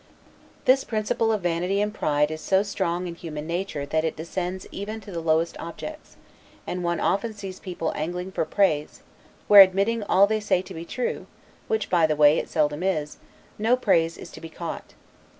This 0.65 0.83
principle 0.83 1.31
of 1.31 1.41
vanity 1.43 1.79
and 1.79 1.93
pride 1.93 2.31
is 2.31 2.41
so 2.41 2.63
strong 2.63 3.05
in 3.05 3.13
human 3.13 3.45
nature 3.45 3.85
that 3.85 4.03
it 4.03 4.15
descends 4.15 4.65
even 4.71 4.99
to 5.01 5.11
the 5.11 5.19
lowest 5.19 5.55
objects; 5.59 6.15
and 6.65 6.83
one 6.83 6.99
often 6.99 7.35
sees 7.35 7.59
people 7.59 7.93
angling 7.95 8.31
for 8.31 8.43
praise, 8.45 9.03
where, 9.47 9.61
admitting 9.61 10.01
all 10.01 10.25
they 10.25 10.39
say 10.39 10.63
to 10.63 10.73
be 10.73 10.85
true 10.85 11.27
(which, 11.67 11.87
by 11.87 12.07
the 12.07 12.15
way, 12.15 12.39
it 12.39 12.49
seldom 12.49 12.81
is), 12.81 13.17
no 13.59 13.73
just 13.75 13.81
praise 13.83 14.17
is 14.17 14.31
to 14.31 14.41
be 14.41 14.49
caught. 14.49 14.95